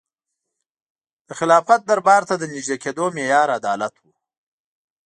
د 1.27 1.29
خلافت 1.39 1.81
دربار 1.89 2.21
ته 2.29 2.35
د 2.37 2.43
نژدې 2.53 2.77
کېدو 2.83 3.05
معیار 3.15 3.47
عدالت 3.59 3.93
و. 3.99 4.03